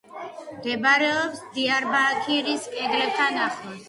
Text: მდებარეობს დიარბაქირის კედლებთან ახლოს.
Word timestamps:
მდებარეობს 0.53 1.43
დიარბაქირის 1.57 2.65
კედლებთან 2.73 3.39
ახლოს. 3.49 3.77